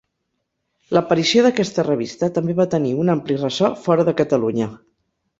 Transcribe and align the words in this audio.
L'aparició 0.97 1.43
d'aquesta 1.47 1.83
revista 1.87 2.29
també 2.37 2.55
va 2.59 2.67
tenir 2.71 2.93
un 3.03 3.11
ampli 3.15 3.37
ressò 3.41 3.69
fora 3.83 4.07
de 4.09 4.15
Catalunya. 4.23 4.71